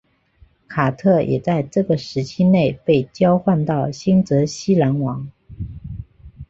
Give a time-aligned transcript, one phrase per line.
[0.67, 5.29] 卡特也在这个时期内被交换到新泽西篮网。